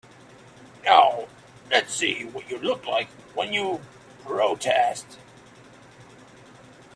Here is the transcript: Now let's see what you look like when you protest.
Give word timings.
Now 0.83 1.27
let's 1.69 1.93
see 1.93 2.23
what 2.25 2.49
you 2.49 2.57
look 2.57 2.87
like 2.87 3.07
when 3.35 3.53
you 3.53 3.81
protest. 4.25 5.19